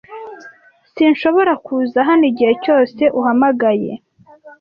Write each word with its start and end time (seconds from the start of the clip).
S 0.87 0.89
Sinshobora 0.95 1.53
kuza 1.65 1.99
hano 2.07 2.23
igihe 2.31 2.53
cyose 2.63 3.03
uhamagaye. 3.19 3.91